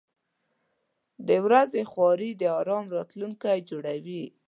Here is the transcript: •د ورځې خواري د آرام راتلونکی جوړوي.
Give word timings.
•د 1.27 1.29
ورځې 1.45 1.81
خواري 1.91 2.31
د 2.37 2.43
آرام 2.59 2.85
راتلونکی 2.95 3.57
جوړوي. 3.69 4.23